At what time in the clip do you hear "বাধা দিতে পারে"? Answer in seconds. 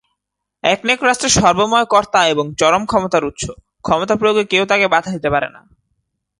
4.87-5.47